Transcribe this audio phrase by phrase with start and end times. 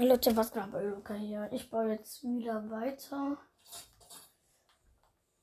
[0.00, 1.48] Leute, was geht bei Luca hier?
[1.50, 3.36] Ich baue jetzt wieder weiter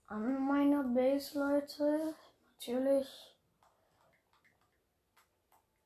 [0.05, 2.16] an meiner Base, Leute.
[2.51, 3.35] Natürlich.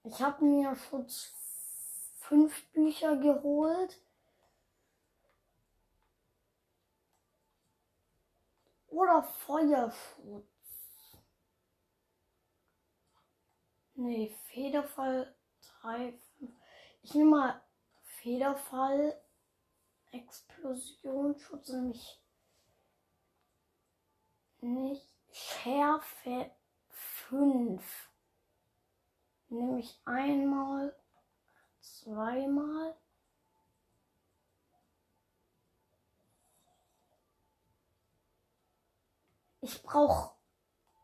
[0.04, 1.34] Ich habe mir Schutz
[2.20, 4.00] 5 Bücher geholt.
[8.90, 10.46] Oder Feuerschutz.
[13.96, 15.36] Nee, Federfall
[15.82, 16.52] 3, 5.
[17.02, 17.69] Ich nehme mal
[18.22, 19.18] Federfall,
[20.12, 22.22] Explosionsschutz, nämlich
[24.60, 26.52] nicht Schärfe
[26.90, 28.12] 5.
[29.48, 30.94] Nämlich einmal,
[31.80, 32.98] zweimal.
[39.62, 40.36] Ich brauche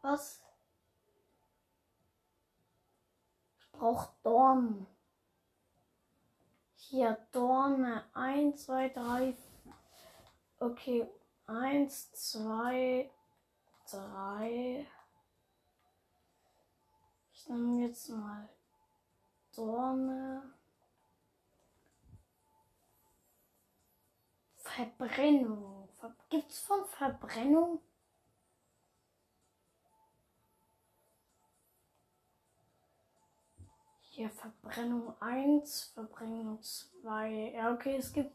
[0.02, 0.43] was?
[3.57, 4.95] Ich brauche Dorn.
[6.95, 8.05] Hier, Dorne.
[8.13, 9.35] 1, 2, 3.
[10.59, 11.05] Okay.
[11.46, 13.12] 1, 2,
[13.91, 14.88] 3.
[17.34, 18.48] Ich nehme jetzt mal
[19.57, 20.54] Dorne.
[24.55, 25.90] Verbrennung.
[26.29, 27.82] Gibt es von Verbrennung?
[34.16, 37.52] Hier Verbrennung 1, Verbrennung 2.
[37.54, 38.34] Ja, okay, es gibt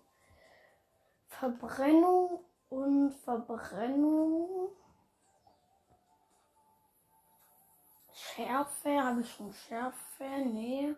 [1.26, 4.76] Verbrennung und Verbrennung.
[8.12, 10.24] Schärfe, habe ich schon Schärfe?
[10.52, 10.94] Nee.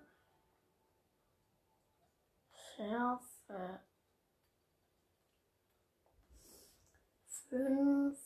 [2.74, 3.78] Schärfe.
[7.50, 8.19] 5.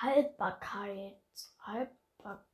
[0.00, 1.22] Haltbarkeit.
[1.60, 2.46] Haltbarkeit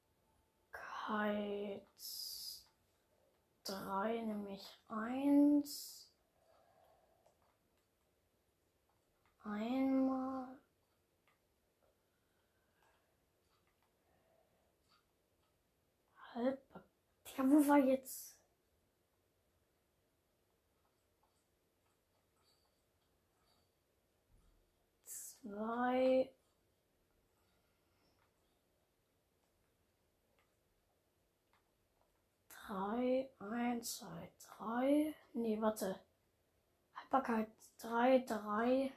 [3.64, 6.10] drei, nämlich eins.
[9.44, 10.58] Einmal.
[16.34, 16.62] Halb.
[17.36, 18.36] Ja, wo war jetzt?
[25.05, 26.33] Zwei.
[32.72, 35.14] Drei, eins, zwei, drei.
[35.34, 36.00] Nee, warte.
[36.94, 38.92] Haltbarkeit drei, drei.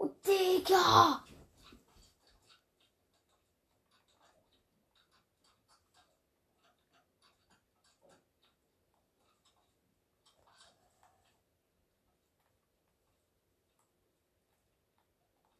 [0.00, 1.24] Oh, Digga!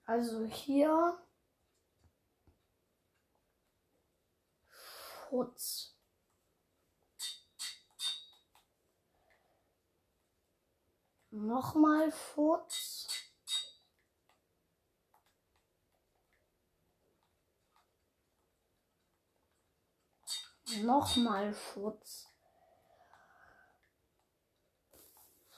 [0.06, 1.18] Also hier
[5.30, 5.96] Schutz.
[11.30, 13.08] Nochmal Schutz.
[20.82, 22.28] Nochmal Schutz.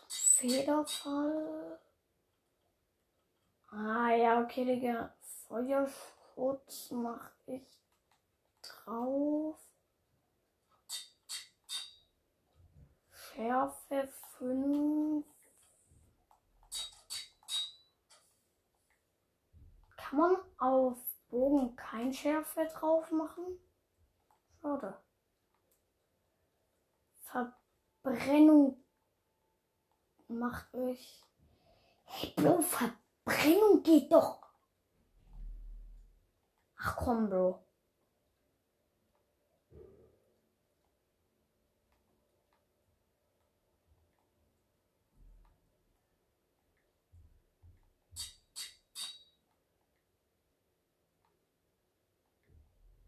[0.08, 1.80] Federfall.
[3.68, 5.14] Ah ja, okay, Digga.
[5.48, 7.66] Feuerschutz mache ich
[8.62, 9.58] drauf.
[13.10, 15.26] Schärfe 5.
[19.96, 23.58] Kann man auf Bogen kein Schärfe drauf machen?
[24.60, 24.96] Schade.
[28.02, 28.82] Verbrennung
[30.28, 31.24] macht euch.
[32.04, 33.05] Hey, Bro, Verbrennung.
[33.26, 34.40] Verbrennung geht doch.
[36.76, 37.66] Ach komm, Bro.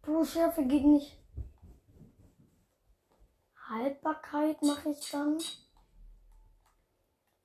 [0.03, 1.17] Bro, Schärfe geht nicht.
[3.69, 5.39] Haltbarkeit mache ich dann.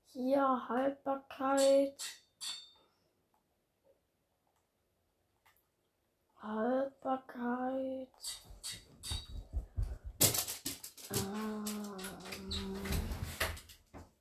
[0.06, 2.23] Hier Haltbarkeit.
[6.44, 8.10] Haltbarkeit.
[11.12, 11.66] Ähm,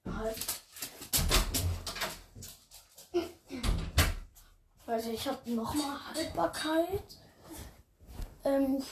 [0.06, 0.36] halt.
[4.86, 7.18] Also ich habe nochmal Haltbarkeit.
[8.44, 8.84] Ähm,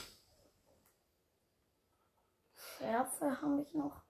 [2.77, 4.01] Schärfe habe ich noch.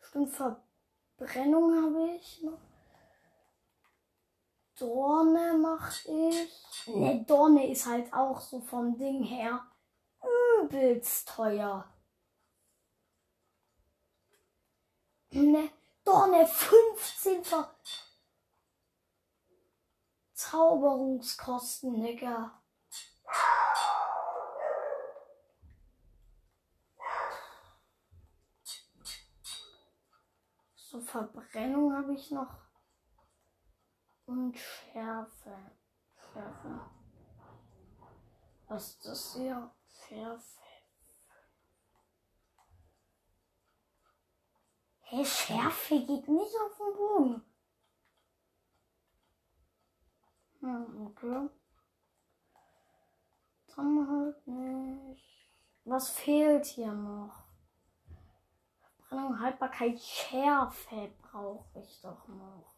[0.00, 2.71] Stimmt, Verbrennung habe ich noch.
[4.82, 6.86] Dorne mache ich.
[6.88, 9.64] Ne, Dorne ist halt auch so vom Ding her
[10.60, 11.88] übelst teuer.
[15.30, 15.70] Ne,
[16.04, 17.72] Dorne 15 Ver
[20.34, 22.60] Zauberungskosten, Digga.
[30.74, 32.71] So, Verbrennung habe ich noch.
[34.32, 35.54] Und Schärfe.
[36.16, 36.80] Schärfe.
[38.66, 39.70] Was ist das hier?
[39.86, 40.60] Schärfe.
[45.02, 47.44] Hey, Schärfe geht nicht auf den Boden.
[50.60, 51.50] Hm, okay.
[53.76, 55.52] Dann halt nicht.
[55.84, 57.44] Was fehlt hier noch?
[58.96, 62.71] Verbrennung, Haltbarkeit, Schärfe brauche ich doch noch.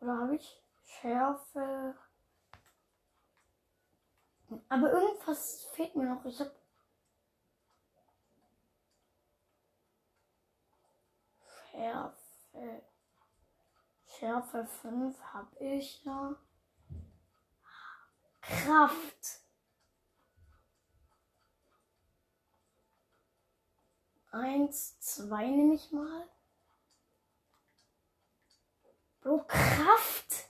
[0.00, 1.94] Oder habe ich Schärfe?
[4.68, 6.24] Aber irgendwas fehlt mir noch.
[6.24, 6.52] Ich habe
[11.70, 12.82] Schärfe.
[14.06, 16.34] Schärfe 5 habe ich ja.
[18.40, 19.40] Kraft.
[24.32, 26.28] Eins, zwei nehme ich mal.
[29.22, 30.48] Bro, Kraft.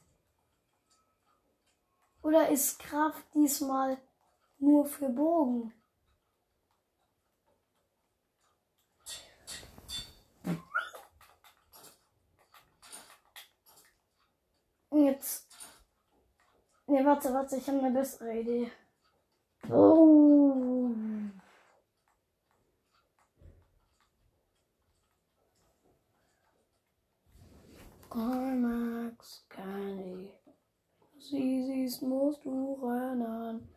[2.23, 3.99] Oder ist Kraft diesmal
[4.59, 5.73] nur für Bogen?
[14.93, 15.47] Jetzt.
[16.87, 18.71] Ne, warte, warte, ich habe eine bessere Idee.
[19.69, 20.80] Oh.
[28.11, 30.33] Climax Candy.
[31.17, 33.69] Easy's musst du rennen.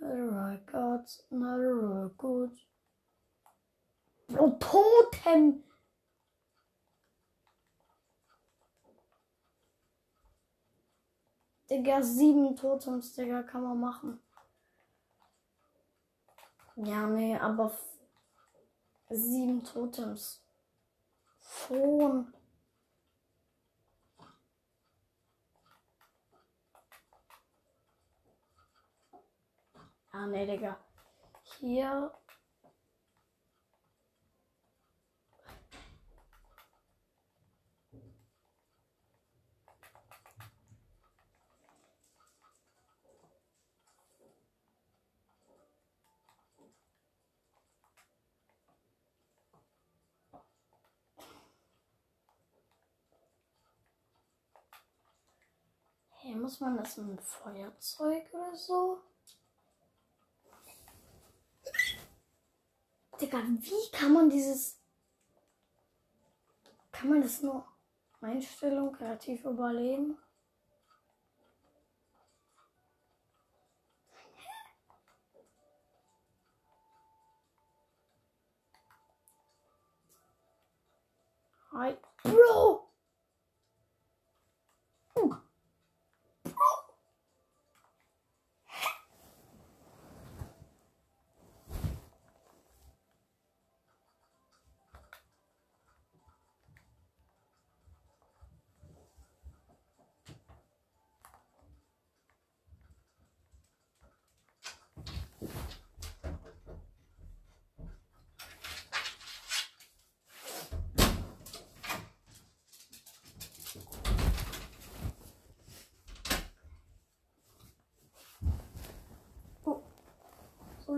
[0.00, 2.50] Not gods, not a good.
[4.38, 5.62] Oh, Totem!
[11.70, 14.20] Digga, sieben Totems, Digga, kann man machen.
[16.76, 17.72] Ja, nee, aber
[19.08, 20.42] sieben Totems.
[21.40, 22.35] Schon.
[30.18, 30.78] Ah, nee, Digga.
[31.60, 32.10] Hier.
[56.08, 59.02] Hey, muss man das mit einem Feuerzeug oder so?
[63.20, 64.78] Digga, wie kann man dieses.
[66.92, 67.64] Kann man das nur
[68.20, 70.18] Einstellung kreativ überleben?
[81.72, 81.96] Hi.
[82.22, 82.88] Bro!
[85.14, 85.34] Uh.
[86.44, 86.86] Bro!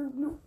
[0.08, 0.38] Oh no.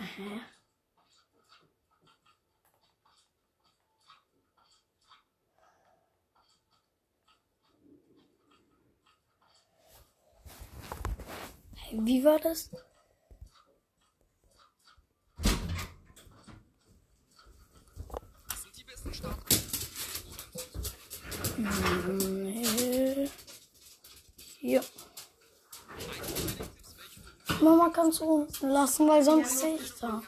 [0.00, 0.08] Aha.
[0.20, 0.57] Hey,
[12.00, 12.70] Wie war das?
[18.54, 19.42] sind die besten Starter.
[21.58, 23.28] Nee.
[26.56, 30.22] Tipps, welche Mama kannst du lassen, weil sonst sehe ich da.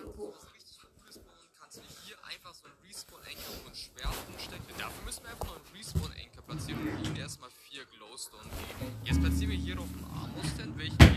[4.76, 8.96] Dafür müssen wir einfach nur einen Respawn-Anchor platzieren und ihnen erstmal vier Glowstone geben.
[9.04, 11.09] Jetzt platzieren wir hier auf dem Armor-Stand, welchen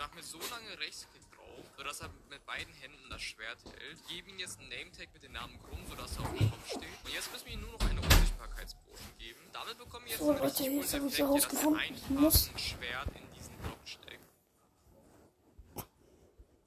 [0.00, 4.08] machen wir so lange Rechtsklick drauf, sodass er mit beiden Händen das Schwert hält.
[4.08, 7.04] Geben ihm jetzt einen Nametag mit dem Namen Krumm, sodass er auf dem Kopf steht.
[7.04, 9.40] Und jetzt müssen wir ihm nur noch eine Unsichtbarkeitspotion geben.
[9.52, 11.94] Damit bekommen wir jetzt So, einen richtig Leute, jetzt habe ich herausgefunden.
[11.94, 14.24] Ich muss- ein Schwert in diesen Block steckt.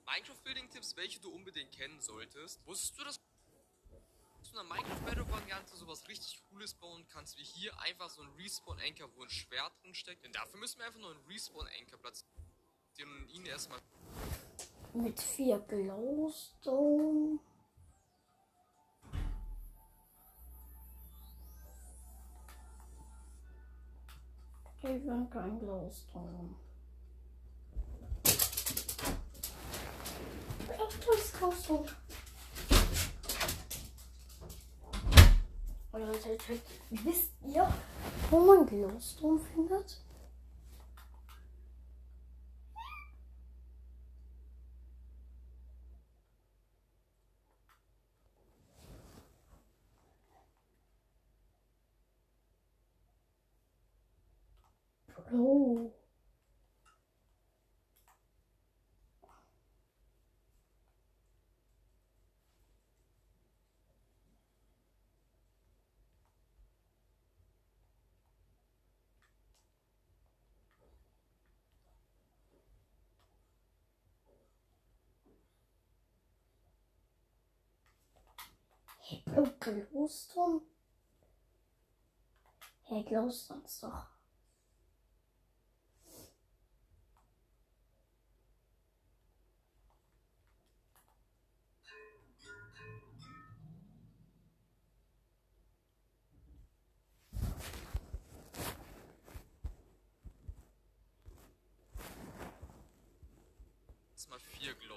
[0.05, 2.63] Minecraft-Building-Tipps, welche du unbedingt kennen solltest.
[2.67, 8.11] Wusstest du, dass du in der Minecraft-Battle-Variante sowas richtig Cooles bauen kannst, wie hier einfach
[8.11, 10.23] so ein Respawn-Anchor, wo ein Schwert drin steckt?
[10.23, 12.31] Denn dafür müssen wir einfach nur einen Respawn-Anchor platzieren
[13.01, 13.79] und ihn erstmal
[14.93, 17.39] Mit vier Glowstone.
[24.81, 26.55] Wir haben kein Glowstone.
[30.69, 31.89] Ach, das ist Glowstone.
[35.93, 36.37] Leute,
[36.89, 37.71] wisst ihr,
[38.29, 40.03] wo man Glowstone findet?
[55.33, 55.91] Bro.
[79.25, 80.61] Bro, Glowstone?
[82.83, 84.12] Hey, Glowstone ist doch.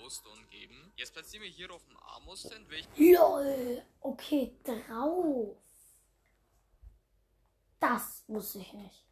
[0.06, 0.92] Glowstone geben.
[0.96, 3.82] Jetzt platzieren wir hier auf dem Armor-Stand, welchen LOL.
[4.00, 5.56] Okay, drauf.
[7.80, 9.02] Das wusste ich nicht.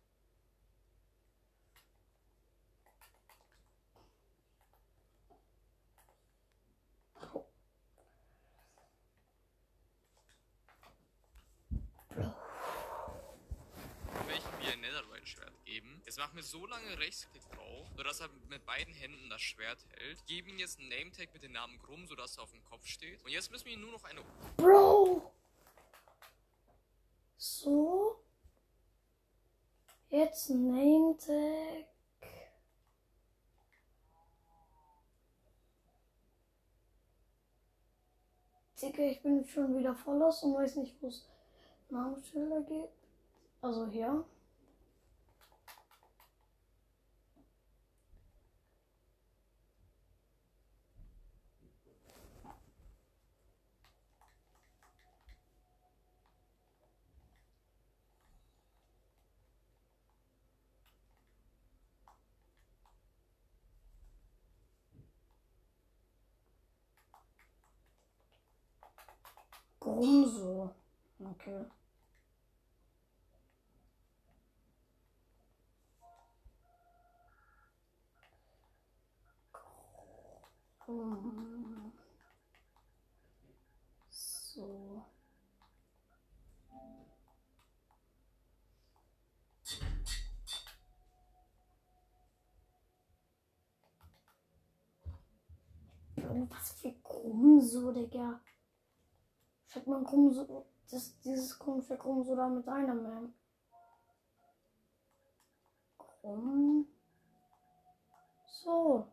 [14.26, 16.02] welchen wir ein Netherite-Schwert geben.
[16.14, 20.24] Jetzt machen wir so lange Rechtsklick drauf, sodass er mit beiden Händen das Schwert hält.
[20.26, 23.20] Geben ihm jetzt einen Nametag mit dem Namen Krumm, sodass er auf dem Kopf steht.
[23.24, 24.20] Und jetzt müssen wir ihm nur noch eine
[24.56, 25.32] Bro.
[27.36, 28.22] So.
[30.08, 31.88] Jetzt Name Tag.
[38.80, 41.28] Digga, ich bin schon wieder voll los und weiß nicht, wo es
[41.90, 42.94] Namensschilder gibt.
[43.60, 44.24] Also hier.
[69.94, 70.74] Grumso.
[71.20, 71.64] Okay.
[80.80, 81.92] Grum.
[84.10, 85.04] So.
[96.16, 98.40] Bro, was für Grumso, Digga.
[99.74, 103.34] Schickt man Grumso, das, dieses komische Grumso da mit einer Man.
[105.98, 106.86] Grum.
[108.46, 109.08] So.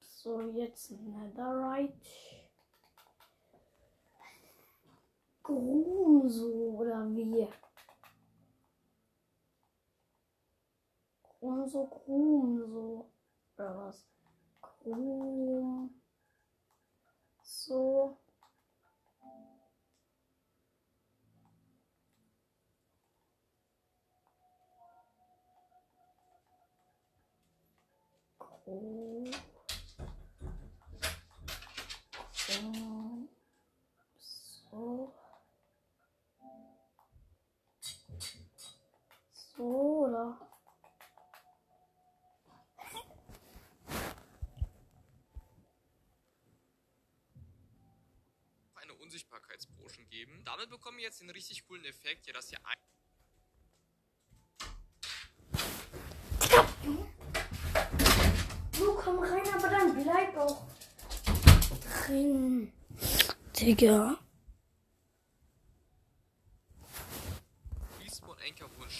[0.00, 1.96] So, jetzt Netherite.
[5.42, 7.48] Grumso oder wie?
[11.44, 13.10] Oh, so krumm, so.
[13.58, 14.04] Oder was?
[14.60, 15.90] Krumm.
[17.42, 18.16] So.
[28.38, 29.32] Krumm.
[34.70, 35.12] So.
[39.56, 40.51] So.
[50.12, 50.42] Geben.
[50.44, 52.76] Damit bekommen wir jetzt den richtig coolen Effekt, ja, dass ihr ein
[58.72, 60.66] Du komm rein, aber dann bleib auch
[62.04, 62.72] drin.
[63.58, 64.18] Digga.
[68.00, 68.90] Respawn Anchor, wo ein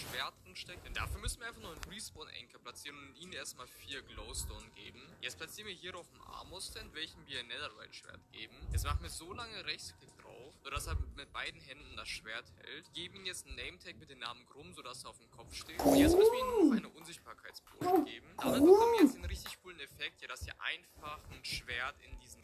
[0.63, 0.85] Schwert drin steckt.
[0.85, 4.69] Denn dafür müssen wir einfach nur einen Respawn Anchor platzieren und ihnen erstmal vier Glowstone
[4.75, 5.01] geben.
[5.21, 8.55] Jetzt platzieren wir hier auf dem Armor Stand, welchen wir ein Netherite Schwert geben.
[8.71, 12.93] Jetzt machen wir so lange Rechtsklick drauf, sodass er mit beiden Händen das Schwert hält.
[12.93, 15.53] Geben ihm jetzt einen Name Tag mit dem Namen Grum, sodass er auf dem Kopf
[15.53, 15.79] steht.
[15.79, 18.27] Und jetzt müssen wir ihm noch eine Unsichtbarkeitspotion geben.
[18.37, 22.19] Damit bekommen wir jetzt den richtig coolen Effekt, ja, dass ihr einfach ein Schwert in
[22.19, 22.42] diesen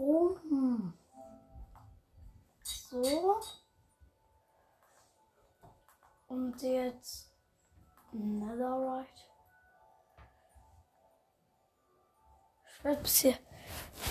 [0.00, 0.94] Rum.
[2.62, 3.40] So.
[6.28, 7.34] Und jetzt
[8.12, 9.10] Netherite.
[12.64, 13.38] Ich werde bis, hier,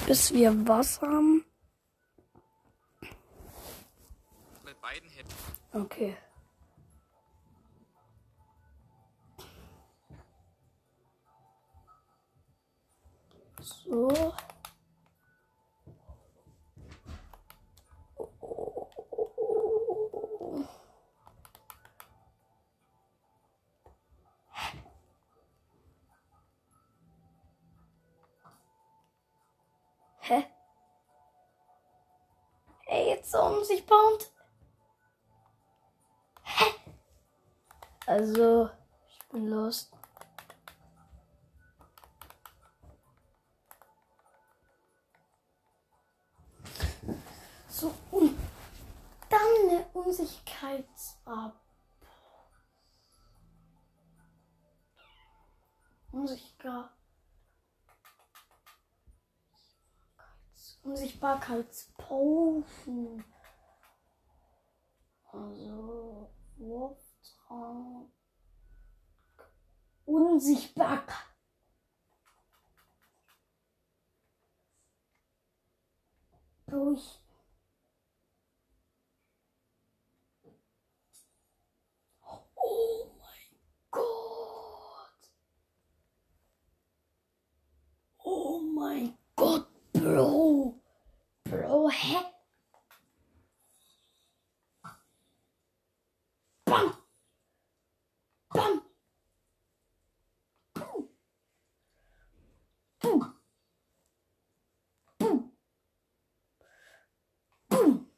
[0.06, 1.44] bis wir Wasser haben.
[4.64, 5.34] mit beiden Händen.
[5.74, 6.18] Okay.
[13.60, 14.34] So.
[32.92, 34.32] Ey, jetzt so unsichtbar und
[38.08, 38.72] Also,
[39.08, 39.92] ich bin lost.
[47.68, 48.36] So, und
[49.30, 51.54] dann eine Unsichtbarkeitsab.
[56.12, 56.99] Unsichtbar.
[60.84, 63.24] Unsichtbarkeitspotion.
[65.32, 68.12] Also, Wurftrank.
[70.06, 71.16] Unsichtbarkeit.
[76.68, 77.20] Durch.
[91.90, 92.34] Bro, hä?
[96.66, 96.94] Bam.
[98.54, 98.82] Bam.
[100.76, 101.10] Boom.
[103.02, 103.34] Boom.
[105.20, 105.52] Boom.
[107.70, 108.12] Boom.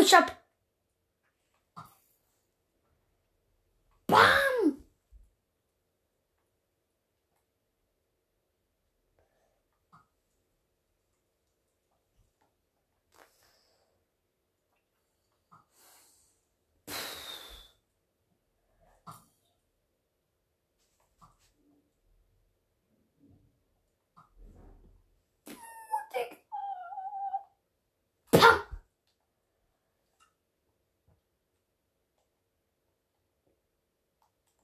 [0.00, 0.39] Ich hab.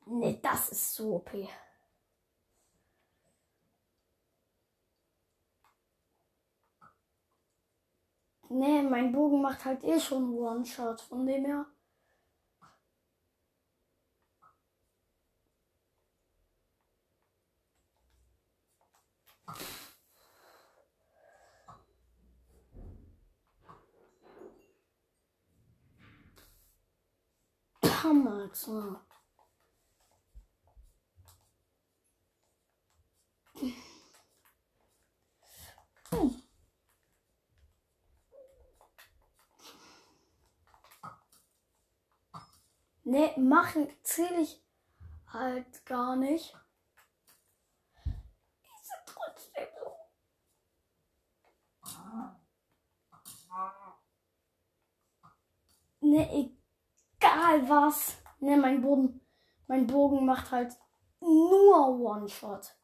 [0.06, 1.30] Nee, das ist so OP.
[8.48, 11.66] Nee, mein Bogen macht halt eh schon One-Shot, von dem her.
[28.02, 28.48] Hammer,
[43.08, 44.60] Ne, machen zähle ich
[45.28, 46.56] halt gar nicht.
[48.04, 49.96] Ist trotzdem so.
[56.00, 56.52] Ne,
[57.16, 58.16] egal was.
[58.40, 59.20] Ne, mein Bogen,
[59.68, 60.76] mein Bogen macht halt
[61.20, 62.76] nur One-Shot.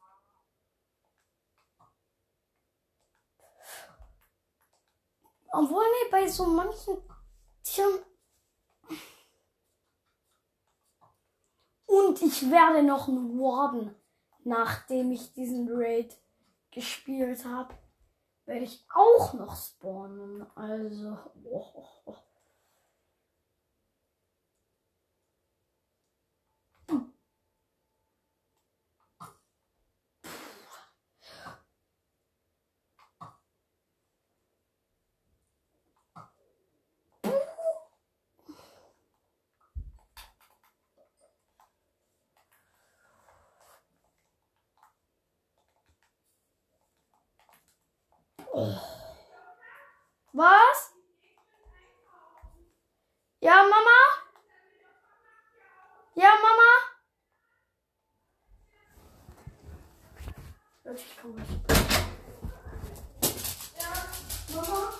[5.55, 6.97] Obwohl, ne, bei so manchen
[7.61, 7.99] Tieren.
[11.85, 13.93] Und ich werde noch ein Warden,
[14.43, 16.17] nachdem ich diesen Raid
[16.71, 17.75] gespielt habe,
[18.45, 20.43] werde ich auch noch spawnen.
[20.55, 22.15] Also, oh, oh, oh.
[50.33, 50.91] Was?
[53.41, 53.99] Ja, Mama?
[56.15, 56.71] Ja, Mama?
[63.75, 63.91] Ja,
[64.55, 64.93] Mama?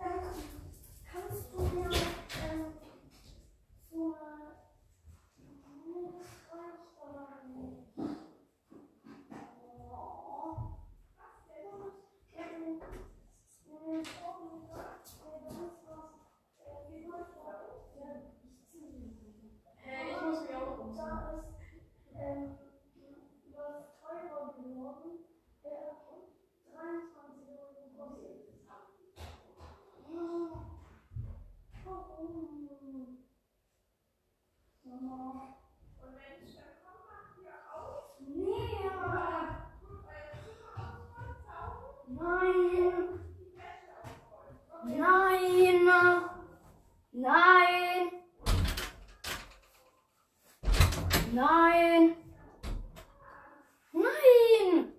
[0.00, 0.32] Ähm,
[1.12, 2.72] kannst du mir ähm,
[3.90, 4.54] so eine
[5.84, 7.86] Milchreis oder nicht?
[9.90, 10.56] Oh.
[11.48, 12.80] Ähm,
[19.76, 21.06] Hey, ich muss mich auch umziehen.
[21.06, 21.44] Da ist
[22.14, 22.56] ähm,
[23.52, 25.10] was teurer geworden.
[25.64, 25.86] Der
[26.72, 28.38] 23 Euro kostet.
[30.08, 30.48] Oh,
[31.84, 32.34] Warum?
[32.66, 33.06] Mama.
[34.84, 34.95] Nee, aber-
[42.08, 42.66] Nein.
[44.84, 45.86] Nein.
[47.12, 48.10] Nein.
[51.32, 52.16] Nein.
[53.92, 54.92] Nein.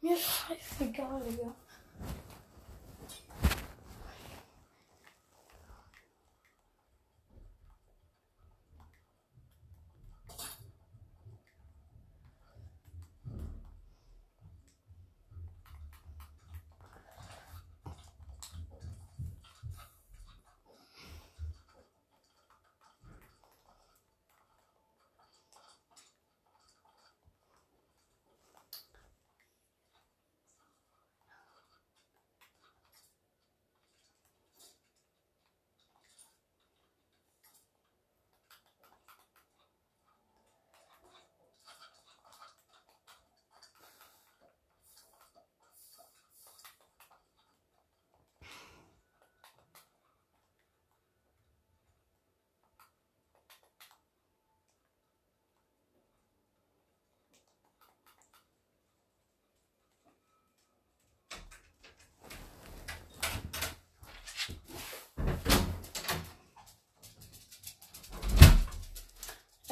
[0.00, 1.54] Mir scheißegal, Digga.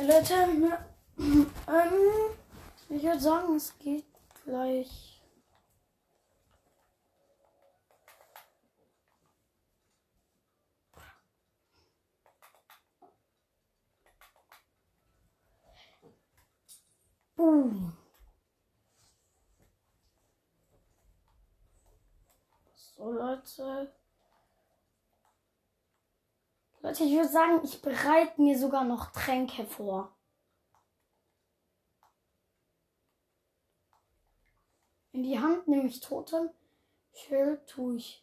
[0.07, 0.35] Leute,
[1.17, 1.47] ähm,
[2.91, 4.05] ich würde sagen, es geht
[4.45, 5.23] gleich.
[17.35, 17.97] Boom.
[22.75, 24.04] So, Leute.
[26.85, 30.15] Leute, ich würde sagen, ich bereite mir sogar noch Tränke vor.
[35.13, 36.51] In die Hand nehme ich Totem.
[37.15, 38.23] Schild tue ich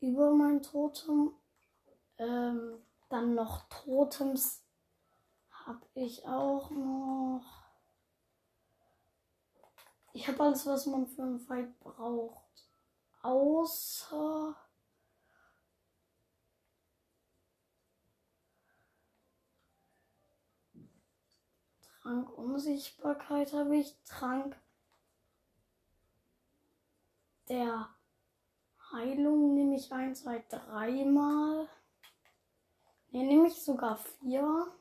[0.00, 1.32] über mein Totem.
[2.18, 4.62] Ähm, dann noch Totems
[5.64, 7.70] habe ich auch noch.
[10.12, 12.68] Ich habe alles, was man für einen Fight braucht.
[13.22, 14.54] Außer.
[22.06, 23.96] Trank Unsichtbarkeit habe ich.
[24.04, 24.56] Trank
[27.48, 27.88] der
[28.92, 31.68] Heilung nehme ich ein, zwei, dreimal.
[33.10, 34.72] Ne, nehme ich sogar vier.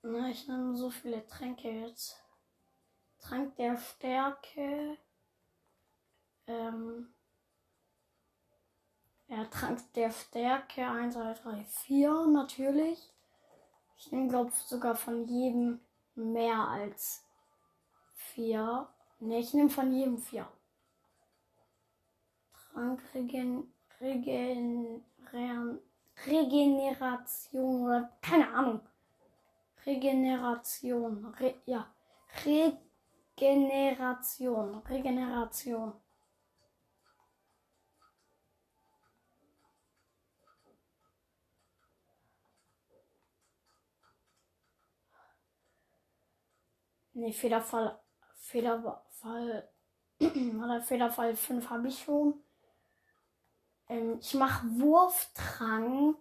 [0.00, 2.25] Na, ich nehme so viele Tränke jetzt.
[3.28, 4.98] Trank der Stärke.
[6.46, 7.12] Ähm.
[9.28, 13.12] Ja, Trank der Stärke 1, 2, 3, 4 natürlich.
[13.98, 15.80] Ich nehme, glaube sogar von jedem
[16.14, 17.24] mehr als
[18.14, 18.88] 4.
[19.18, 20.46] Ne, ich nehme von jedem 4.
[22.72, 25.80] Trank Regen, Regen, Regen,
[26.26, 28.80] Regeneration oder keine Ahnung.
[29.84, 31.34] Regeneration.
[31.40, 31.92] Re, ja.
[33.38, 34.82] Regeneration.
[34.88, 35.92] Regeneration.
[47.14, 47.98] Nee, Federfall.
[48.36, 49.68] Federfall.
[50.20, 52.34] Oder Federfall 5 habe ich schon.
[53.88, 56.16] Ähm, ich mache Wurftrank.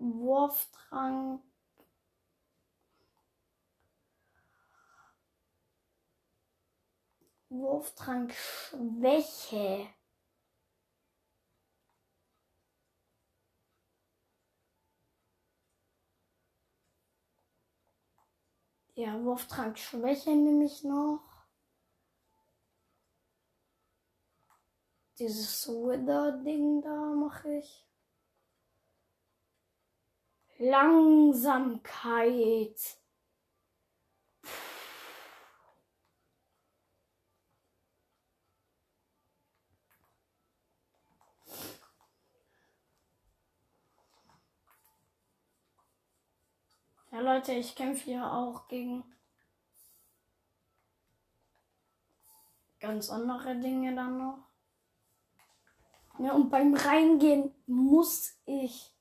[0.00, 1.40] Wurftrank.
[7.50, 9.88] Wurftrank Schwäche.
[18.94, 21.22] Ja, Wurftrank Schwäche nehme ich noch.
[25.18, 27.86] Dieses Wither-Ding da mache ich.
[30.58, 31.88] Langsamkeit.
[47.10, 49.04] Ja, Leute, ich kämpfe hier auch gegen
[52.80, 54.38] ganz andere Dinge dann noch.
[56.18, 58.98] Ja, und beim Reingehen muss ich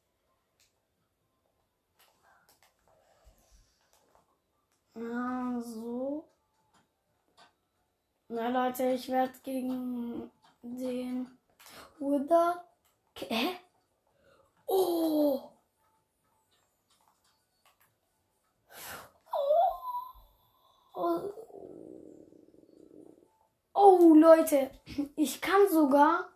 [4.99, 6.27] Ja, so.
[8.29, 10.31] Na Leute, ich werde gegen
[10.63, 11.27] den
[11.99, 12.65] Wither.
[13.15, 13.59] Hä?
[14.65, 15.56] Oh!
[20.99, 21.31] Oh.
[23.75, 24.71] oh Leute,
[25.15, 26.27] ich kann sogar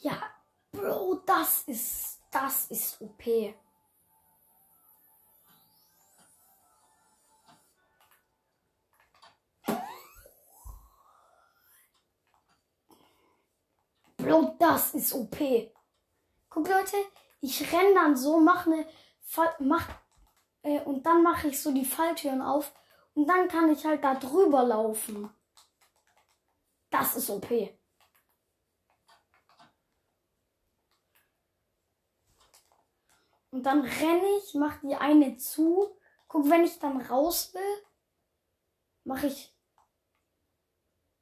[0.00, 0.20] Ja,
[0.72, 3.22] Bro, das ist, das ist OP.
[14.16, 15.75] Bro, das ist OP.
[16.56, 16.96] Guck Leute,
[17.42, 18.88] ich renn dann so, mach ne,
[19.58, 19.86] mach,
[20.62, 22.72] äh, und dann mache ich so die Falltüren auf
[23.12, 25.28] und dann kann ich halt da drüber laufen.
[26.88, 27.50] Das ist OP.
[33.50, 35.94] Und dann renne ich, mach die eine zu.
[36.26, 37.84] Guck, wenn ich dann raus will,
[39.04, 39.54] mache ich.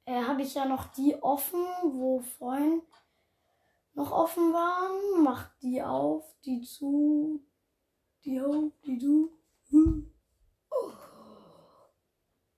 [0.04, 2.82] Äh, habe ich ja noch die offen, wo vorhin
[3.94, 5.22] noch offen waren.
[5.22, 7.44] Mach die auf, die zu,
[8.24, 9.32] die auf, die zu.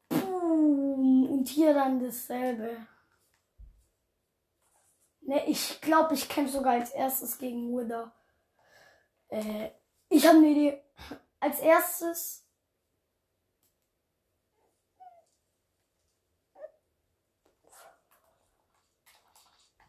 [0.09, 2.87] Und hier dann dasselbe.
[5.21, 8.13] Ne, ich glaube, ich kämpfe sogar als erstes gegen Wither.
[9.29, 9.71] Äh,
[10.09, 10.83] ich habe eine Idee.
[11.41, 12.46] Als erstes.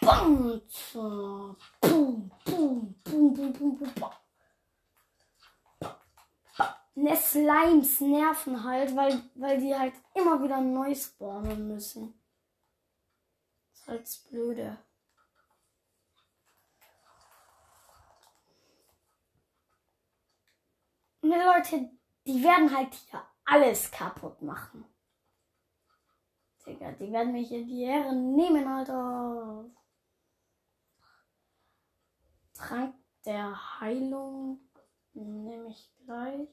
[0.07, 1.57] Panzer.
[1.81, 4.11] Pum, pum, pum, pum, pum, pum, pum.
[6.95, 12.19] Ne, Slimes nerven halt, weil, weil die halt immer wieder neu spawnen müssen.
[13.69, 14.77] Das ist halt das Blöde.
[21.21, 21.89] Ne, Leute,
[22.25, 24.85] die werden halt hier alles kaputt machen.
[26.65, 29.65] Digga, die werden mich in die Ehre nehmen, Alter.
[32.57, 34.59] Trank der Heilung
[35.13, 36.47] nehme ich gleich.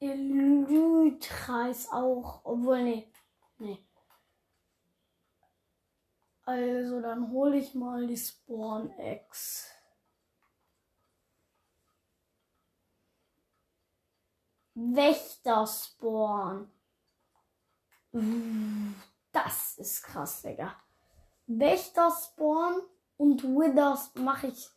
[0.00, 3.12] Elytra ist auch, obwohl, nee,
[3.58, 3.86] nee.
[6.44, 9.70] Also, dann hole ich mal die Spawn-Eggs.
[14.74, 16.70] Wächter-Spawn.
[19.32, 20.76] Das ist krass, Digga.
[21.46, 22.82] Wächter-Spawn
[23.16, 24.75] und Withers mache ich.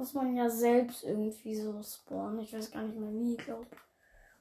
[0.00, 2.38] Muss man ja selbst irgendwie so spawnen.
[2.40, 3.66] Ich weiß gar nicht mehr wie, glaube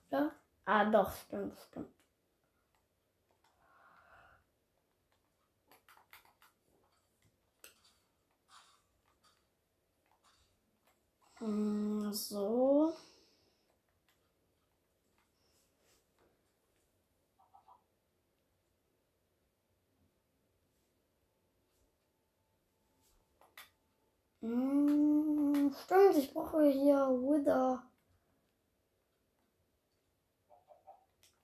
[0.10, 0.32] Oder?
[0.66, 1.90] Ah, doch, stimmt, stimmt.
[11.40, 12.94] Hm, so.
[24.42, 27.84] Hm, stimmt, ich brauche hier Wither.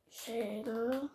[0.10, 1.10] Schädel.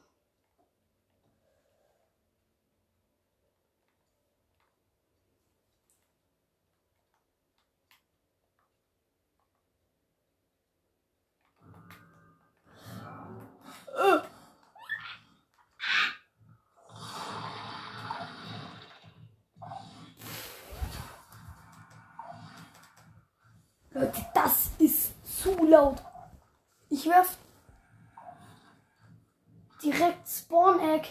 [23.90, 26.02] Leute, das ist zu laut.
[26.88, 27.36] Ich werf
[29.82, 31.08] direkt Spawn Egg.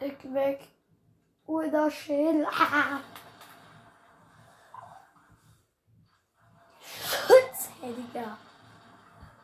[0.00, 0.68] Egg weg.
[1.46, 2.46] Oder Schädel.
[2.46, 3.00] Ah.
[7.92, 8.38] Digga.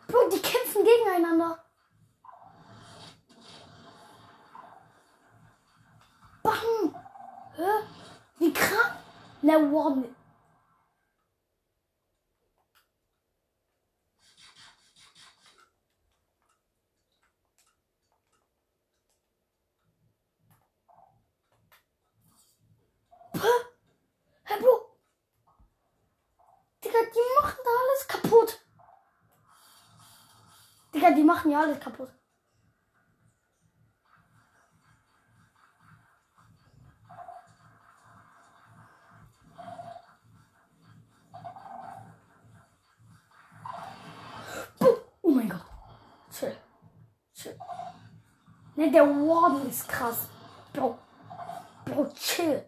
[0.06, 1.62] Bro, die kämpfen gegeneinander.
[6.42, 6.94] Bam!
[7.56, 7.89] Hä?
[9.50, 10.14] Na, one.
[27.12, 28.60] Die machen alles kaputt.
[30.92, 32.10] Die machen ja alles kaputt.
[44.78, 45.60] Oh, oh mein Gott.
[46.30, 46.56] Chill.
[47.34, 47.56] Chill.
[48.90, 50.28] Ne, der Warden ist krass.
[50.72, 50.98] Bro.
[51.84, 52.64] Bro, chill.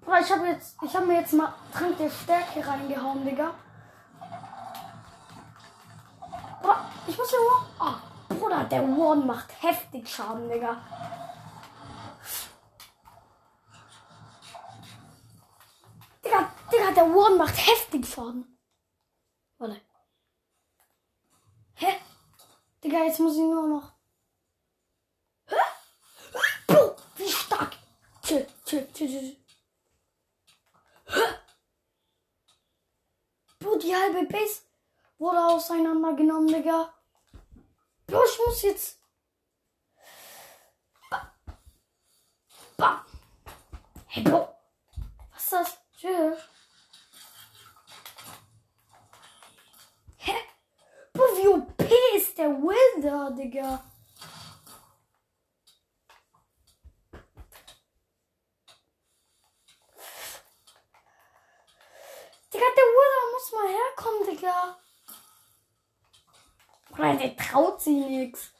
[0.00, 3.54] Bruder, ich habe jetzt, ich habe mir jetzt mal Trank der Stärke reingehauen, Digga.
[6.60, 6.76] Bruder,
[7.06, 7.86] ich muss ja nur.
[7.86, 10.48] Ah, Bruder, der Warden macht heftig Schaden.
[10.50, 10.76] Digga,
[17.24, 18.58] Warden macht heftig Schaden.
[19.56, 19.80] Warte.
[21.76, 22.00] Hä?
[22.82, 23.92] Digga, jetzt muss ich nur noch.
[25.46, 25.56] Hä?
[26.66, 27.78] Bro, wie stark.
[28.22, 29.36] Chill, chill, chill, chill.
[33.58, 34.60] Bro, die halbe Base
[35.16, 36.92] wurde auseinandergenommen, Digga.
[38.06, 39.00] Bro, ich muss jetzt.
[41.08, 41.34] Ba.
[42.76, 43.06] Ba.
[44.08, 44.54] Hey, Bro.
[45.32, 45.78] Was ist das?
[45.96, 46.36] Chill.
[50.26, 50.32] Hä?
[51.12, 53.84] Bro, wie ist der Wilder, Digga?
[62.52, 64.78] Digga, der Wilder muss mal herkommen, Digga.
[66.92, 68.50] Oder der traut sich nix.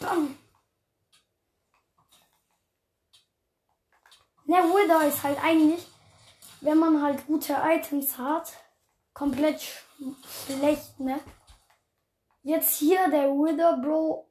[0.00, 0.38] Bam.
[4.44, 5.86] Der Wither ist halt eigentlich,
[6.62, 8.52] wenn man halt gute Items hat,
[9.12, 9.60] komplett
[10.46, 11.20] schlecht, ne?
[12.42, 14.30] Jetzt hier der Wither, Bro,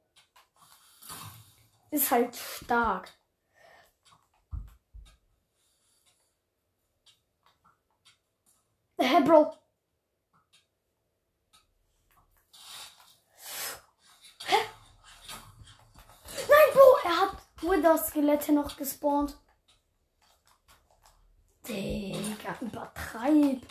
[1.91, 3.11] ist halt stark.
[8.99, 9.55] Hä, Bro?
[14.45, 14.55] Hä?
[16.49, 19.37] Nein, Bro, er hat Wither-Skelette noch gespawnt.
[21.67, 23.61] Digga, übertreib.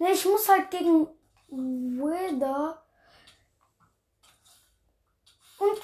[0.00, 1.06] Ne, ich muss halt gegen
[1.48, 2.82] Wither.
[5.58, 5.78] Und.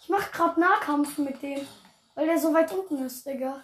[0.00, 1.64] Ich mach grad Nahkampf mit dem.
[2.16, 3.62] Weil der so weit unten ist, Digga.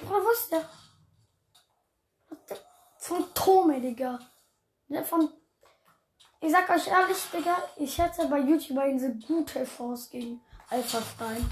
[0.00, 0.68] Bruder, wo ist der?
[3.08, 4.20] Phantome, Digga.
[4.88, 5.28] Der von.
[6.40, 10.40] Ich sag euch ehrlich, Digga, ich hätte bei YouTube eine gute Chance gegen
[10.70, 11.50] Alpha Stein.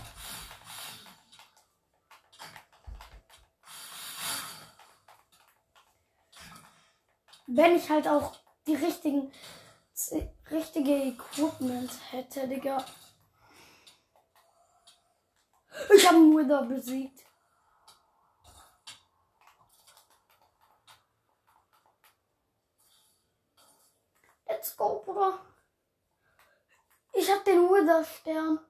[7.49, 8.37] Wenn ich halt auch
[8.67, 9.33] die richtigen,
[10.51, 12.85] richtige Equipment hätte, Digga.
[15.95, 17.26] Ich habe Wither besiegt.
[24.49, 25.39] Let's go, Bruder.
[27.13, 28.61] Ich hab den Wither-Stern.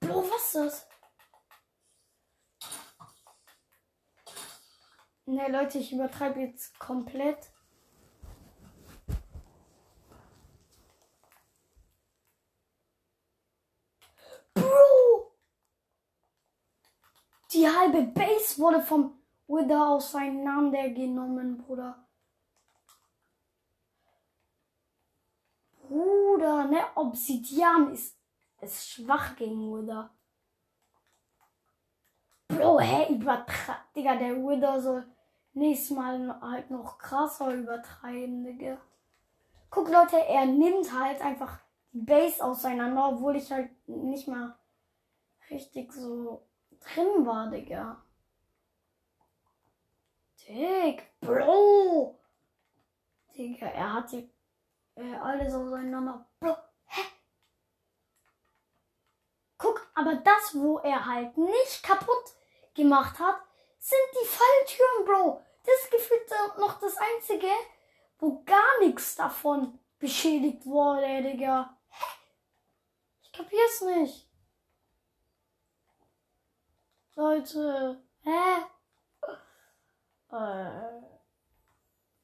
[0.00, 0.88] Bro, was ist das?
[5.26, 7.50] Ne, Leute, ich übertreibe jetzt komplett.
[14.52, 15.32] Bro!
[17.64, 22.06] Die halbe Base wurde vom Wither auseinandergenommen, Bruder.
[25.80, 26.80] Bruder, ne?
[26.94, 28.18] Obsidian ist,
[28.60, 30.10] ist schwach gegen Wither.
[32.48, 33.14] Bro, hä?
[33.14, 33.78] Übertreib.
[33.96, 35.06] Digga, der Wither soll
[35.54, 38.76] nächstes Mal halt noch krasser übertreiben, Digga.
[39.70, 41.60] Guck, Leute, er nimmt halt einfach
[41.94, 44.54] die Base auseinander, obwohl ich halt nicht mal
[45.48, 46.42] richtig so
[46.84, 48.02] drin war, Digga.
[50.46, 52.18] Dick, Bro.
[53.36, 54.30] Digga, er hat die
[54.96, 56.26] äh, alles auseinander.
[56.38, 56.56] Bro,
[56.86, 57.02] hä?
[59.58, 62.34] Guck, aber das, wo er halt nicht kaputt
[62.74, 63.40] gemacht hat,
[63.78, 65.42] sind die Falltüren, Bro.
[65.64, 67.50] Das gefühlt noch das einzige,
[68.18, 71.78] wo gar nichts davon beschädigt wurde, Digga.
[71.88, 72.04] Hä?
[73.22, 74.28] Ich kapier's nicht.
[77.16, 78.64] Leute, hä?
[80.32, 81.00] Äh,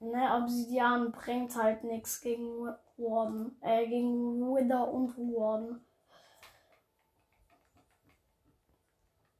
[0.01, 2.66] ne, Obsidian bringt halt nichts gegen
[2.97, 5.86] Warden, äh, gegen Wither und Warden.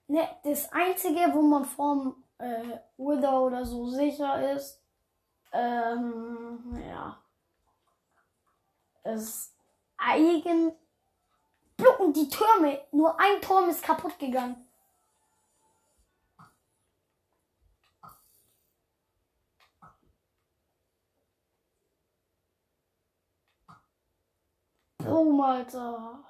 [0.07, 4.81] Ne, das einzige, wo man vom äh, Wither oder so sicher ist,
[5.53, 7.19] ähm, ja,
[9.03, 9.57] ist
[9.97, 10.73] eigen.
[11.99, 14.70] Und die Türme, nur ein Turm ist kaputt gegangen.
[25.11, 26.21] Boom, Alter.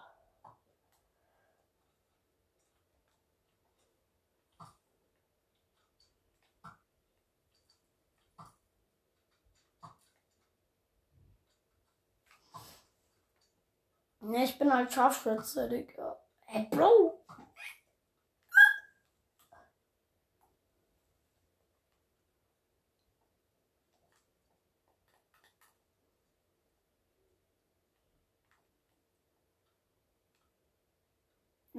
[14.22, 16.16] Ne, ich bin halt Scharfschütze, Digga.
[16.46, 17.20] Hey, Bro!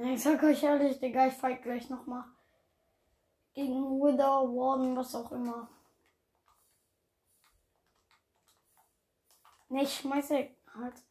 [0.05, 2.23] Ich sag euch ehrlich, Digga, ich fight gleich nochmal.
[3.53, 5.69] Gegen Wither, Warden, was auch immer.
[9.69, 11.03] Ne, ich schmeiße halt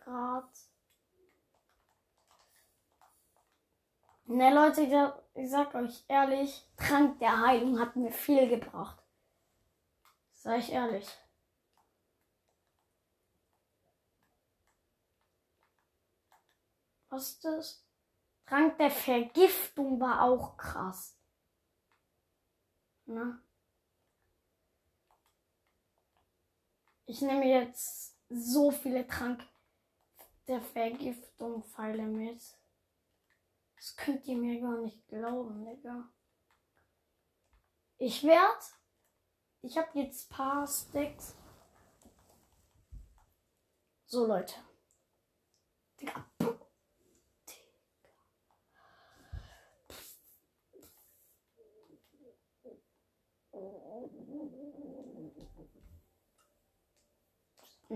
[0.00, 0.48] grad.
[4.26, 8.98] Ne, Leute, ich sag, ich sag euch ehrlich, Trank der Heilung hat mir viel gebracht.
[10.32, 11.06] Sag ich ehrlich.
[17.10, 17.83] Was ist das?
[18.46, 21.18] Trank der Vergiftung war auch krass.
[23.06, 23.42] Na?
[27.06, 29.42] Ich nehme jetzt so viele Trank
[30.46, 32.42] der Vergiftung Pfeile mit.
[33.76, 36.08] Das könnt ihr mir gar nicht glauben, Digga.
[37.98, 38.62] Ich werd.
[39.62, 41.36] Ich habe jetzt paar Stacks.
[44.06, 44.54] So, Leute.
[46.00, 46.24] Digga.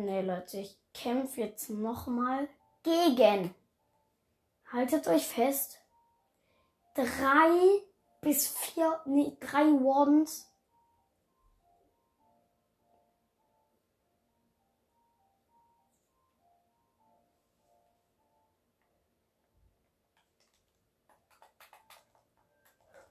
[0.01, 2.49] Nee, Leute, ich kämpfe jetzt nochmal
[2.84, 3.53] gegen.
[4.70, 5.80] Haltet euch fest.
[6.94, 7.82] Drei
[8.20, 10.49] bis vier, nee, drei Wardens.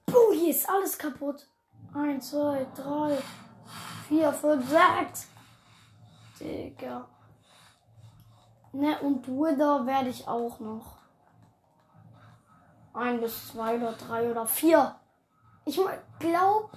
[0.06, 1.46] Puh, hier ist alles kaputt.
[1.92, 3.18] Eins, zwei, drei,
[4.08, 5.28] vier, fünf, sechs.
[6.40, 7.06] Digga.
[8.72, 10.98] Ne, und Wither werde ich auch noch.
[12.94, 14.94] Ein bis zwei oder drei oder vier.
[15.64, 15.80] Ich
[16.18, 16.70] glaub.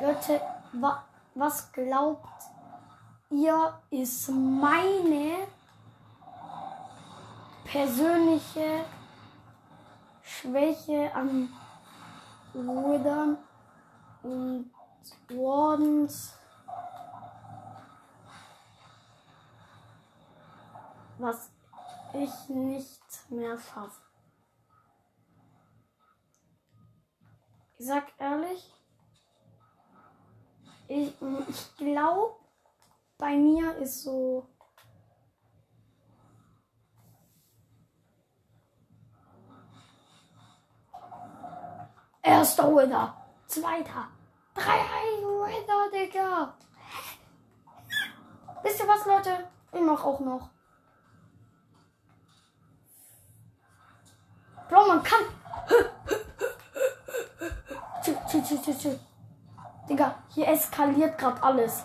[0.00, 0.40] Leute,
[0.72, 1.04] wa,
[1.34, 2.28] was glaubt
[3.30, 5.46] ihr ist meine
[7.64, 8.84] persönliche
[10.22, 11.48] Schwäche an
[12.54, 13.36] Withern
[14.22, 14.70] und
[15.28, 16.34] Wardens?
[21.18, 21.50] Was
[22.14, 24.00] ich nicht mehr schaffe.
[27.78, 28.74] Ich sag ehrlich,
[30.88, 31.14] ich,
[31.48, 32.34] ich glaube,
[33.18, 34.48] bei mir ist so.
[42.22, 43.16] Erster Winner,
[43.46, 44.08] zweiter,
[44.54, 44.80] drei
[45.22, 46.54] Winner, Digga.
[48.62, 49.48] Wisst ihr was, Leute?
[49.72, 50.50] Ich mach auch noch.
[54.68, 55.24] Bro, man kann.
[58.04, 59.00] Chill, chill, chill, chill.
[59.88, 61.82] Digga, hier eskaliert gerade alles.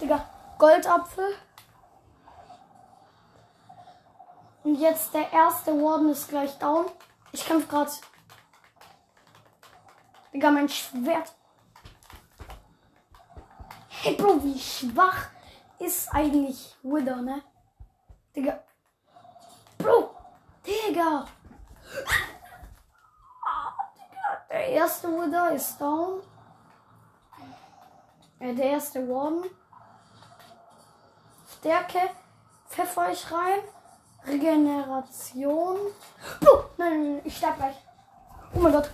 [0.00, 0.24] Digga,
[0.58, 1.36] Goldapfel.
[4.64, 6.86] Und jetzt der erste Warden ist gleich down.
[7.32, 7.90] Ich kämpfe gerade.
[10.32, 11.32] Digga, mein Schwert.
[13.88, 15.28] Hey Bro, wie schwach
[15.80, 17.42] ist eigentlich Wither, ne?
[18.36, 18.62] Digga.
[19.78, 20.14] Bro,
[20.64, 21.26] Digga.
[23.44, 23.72] Ah.
[24.50, 26.20] Der erste Wither ist down.
[28.38, 29.44] Äh, der erste Warden.
[31.58, 32.10] Stärke.
[32.68, 33.60] Pfeffer ich rein.
[34.26, 35.76] Regeneration.
[36.46, 37.76] Oh, nein, nein, nein, ich sterb gleich.
[38.54, 38.90] Oh mein Gott.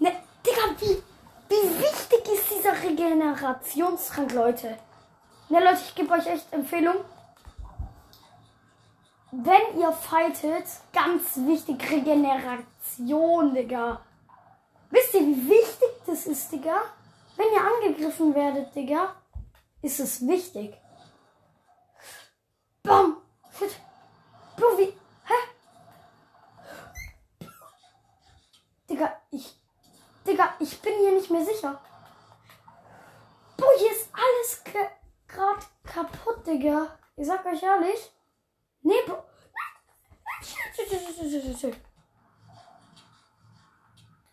[0.00, 0.10] Ne,
[0.44, 1.02] Digga, wie,
[1.48, 4.76] wie wichtig ist dieser Regenerationstrank, Leute?
[5.50, 6.96] Ne, Leute, ich gebe euch echt Empfehlung.
[9.30, 14.00] Wenn ihr fightet, ganz wichtig, Regeneration, Digga.
[14.90, 16.82] Wisst ihr, wie wichtig das ist, Digga?
[17.36, 19.14] Wenn ihr angegriffen werdet, Digga,
[19.80, 20.76] ist es wichtig.
[22.82, 23.18] Bam!
[23.58, 23.74] Shit.
[24.56, 24.98] Bro, wie?
[25.24, 25.34] Hä?
[28.88, 29.54] Digga, ich.
[30.26, 31.80] Digga, ich bin hier nicht mehr sicher.
[33.56, 34.64] Bro, hier ist alles
[35.38, 36.98] gerade kaputt, Digga.
[37.16, 38.10] Ich sag euch ehrlich.
[38.82, 39.24] Nee, Bro.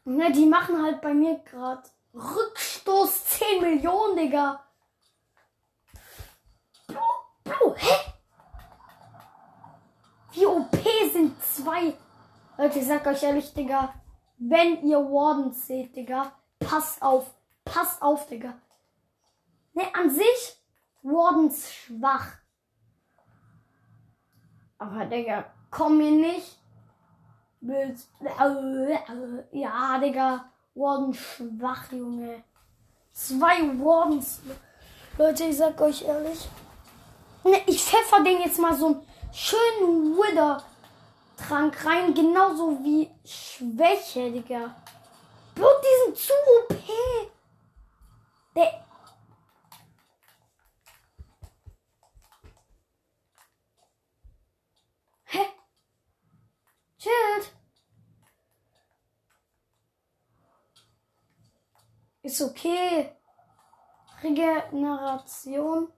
[0.06, 1.84] Ne, die machen halt bei mir gerade
[2.14, 4.64] Rückstoß 10 Millionen, Digga.
[6.88, 7.02] Bro,
[7.44, 7.96] Bro, hä?
[10.32, 10.78] Wie OP
[11.12, 11.96] sind zwei?
[12.58, 13.94] Leute, ich sag euch ehrlich, Digga.
[14.38, 17.34] Wenn ihr Warden seht, Digga, passt auf.
[17.64, 18.54] Passt auf, Digga.
[19.74, 20.65] Ne, an sich,
[21.06, 22.40] Wardens schwach.
[24.78, 26.58] Aber, Digga, komm mir nicht
[27.62, 27.98] mit.
[29.52, 30.52] Ja, Digga.
[30.76, 32.44] Warden schwach, Junge.
[33.14, 34.42] Zwei Wardens.
[35.18, 36.50] Leute, ich sag euch ehrlich.
[37.46, 42.14] Ne, ich pfeffer den jetzt mal so einen schönen Wither-Trank rein.
[42.14, 44.76] Genauso wie Schwäche, Digga.
[45.56, 46.76] Bro, die sind zu OP.
[48.56, 48.86] Der.
[55.24, 55.46] Hä?
[57.06, 57.54] Chillt.
[62.24, 63.16] Ist okay.
[64.24, 65.94] Regeneration.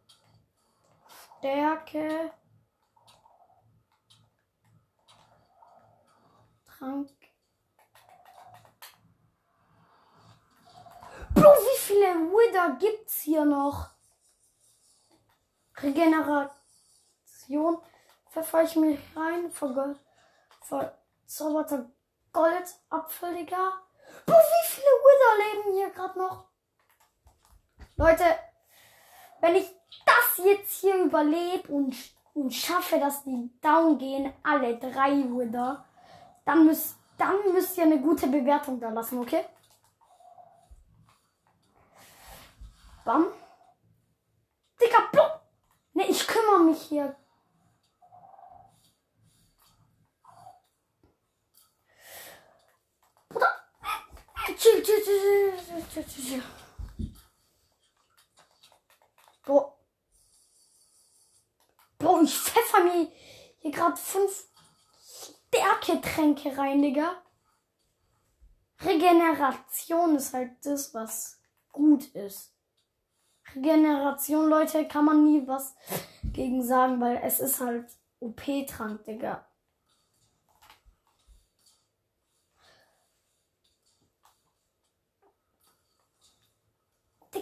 [1.37, 2.33] Stärke.
[6.65, 7.09] Trank.
[11.33, 13.91] Bro, wie viele Wither gibt's hier noch?
[15.77, 16.51] Regeneration.
[18.29, 19.49] Pfeffer ich mich rein.
[19.51, 19.97] Vergold.
[20.67, 21.89] Verzauberter
[22.33, 23.81] Goldapfel, Digga.
[24.25, 26.45] Bro, wie viele Wither leben hier gerade noch?
[27.95, 28.23] Leute,
[29.41, 29.69] wenn ich
[30.05, 31.95] das jetzt hier überlebe und,
[32.33, 35.85] und schaffe, dass die down gehen, alle drei Wither,
[36.45, 39.45] dann müsst, dann müsst ihr eine gute Bewertung da lassen, okay?
[43.05, 43.27] Bam.
[44.81, 45.41] Digga, blub.
[45.93, 47.15] Ne, ich kümmere mich hier.
[53.29, 53.47] Bruder.
[59.43, 59.77] Bro.
[61.97, 63.11] Bro, ich pfeffer mir
[63.59, 64.47] hier gerade fünf
[65.49, 67.21] Stärketränke rein, Digga.
[68.81, 71.39] Regeneration ist halt das, was
[71.71, 72.53] gut ist.
[73.55, 75.75] Regeneration, Leute, kann man nie was
[76.33, 77.89] gegen sagen, weil es ist halt
[78.19, 79.46] OP-Trank, Digga.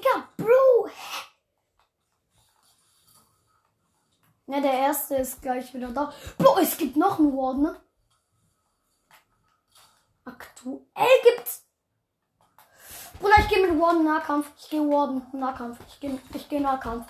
[0.05, 1.25] Digga, Bro, hä?
[4.47, 6.13] Ne, der erste ist gleich wieder da.
[6.37, 7.81] Bro, es gibt noch einen Ward, ne?
[10.25, 11.65] Aktuell gibt's.
[13.19, 14.51] Bruder, ich gehe mit Warden Nahkampf.
[14.57, 15.79] Ich gehe Warden Nahkampf.
[15.87, 17.07] Ich gehe ich geh Nahkampf.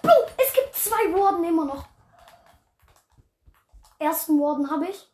[0.00, 1.86] Bro, es gibt zwei Warden immer noch.
[3.98, 5.11] Ersten Warden habe ich.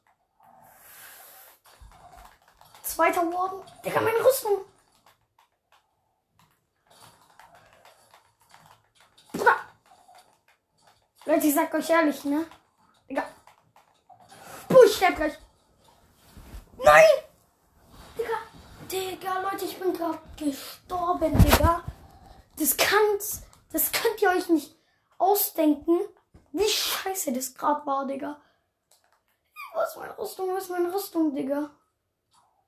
[2.98, 3.62] Zweiter Warden.
[3.84, 4.64] Digga, meine Rüstung.
[9.32, 9.54] Bruder.
[11.24, 12.44] Leute, ich sag euch ehrlich, ne?
[13.08, 13.22] Digga.
[14.68, 15.38] Puh, ich sterb gleich.
[16.82, 17.04] Nein!
[18.18, 18.38] Digga,
[18.90, 21.84] Digga, Leute, ich bin gerade gestorben, Digga.
[22.56, 24.76] Das kann's, das könnt ihr euch nicht
[25.18, 26.00] ausdenken,
[26.50, 28.40] wie scheiße das gerade war, Digga.
[29.72, 30.48] Wo ist meine Rüstung?
[30.48, 31.70] Wo ist meine Rüstung, Digga?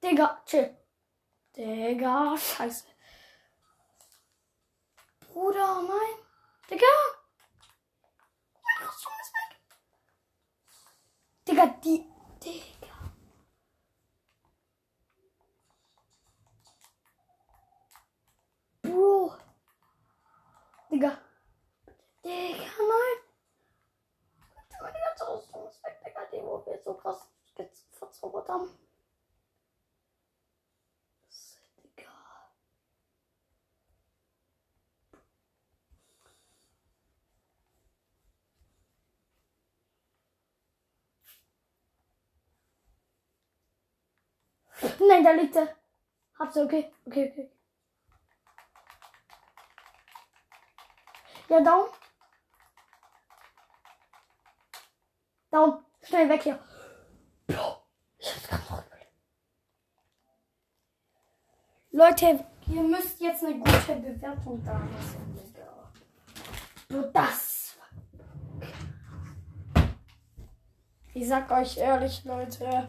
[0.02, 0.76] Digga, chill.
[1.54, 2.86] Digga, scheiße.
[5.20, 6.16] Bruder, nein.
[6.70, 6.86] Digga.
[8.62, 9.60] Mein Kostüm ist weg.
[11.46, 12.06] Digga, die.
[12.42, 12.96] Digga.
[18.82, 19.34] Bro.
[20.90, 21.18] Digga.
[22.24, 23.18] Digga, nein.
[24.70, 26.24] Digga, die ganze Rüstung ist weg, Digga.
[26.32, 27.28] Die, wo wir so krass
[27.92, 28.89] verzaubert haben.
[45.00, 45.68] Nein, da liegt er.
[46.38, 46.92] Hab's okay.
[47.06, 47.50] Okay, okay.
[51.48, 51.86] Ja, down.
[55.50, 55.84] Down.
[56.02, 56.58] Schnell weg hier.
[61.92, 65.92] Leute, ihr müsst jetzt eine gute Bewertung da lassen, Digga.
[66.88, 67.76] Nur das.
[71.12, 72.88] Ich sag euch ehrlich, Leute.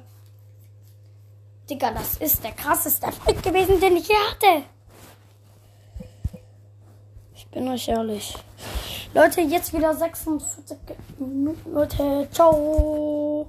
[1.71, 4.65] Digga, das ist der krasseste Fight gewesen, den ich je hatte.
[7.33, 8.35] Ich bin euch ehrlich.
[9.13, 10.77] Leute, jetzt wieder 46
[11.17, 11.73] Minuten.
[11.73, 13.30] Leute, ciao.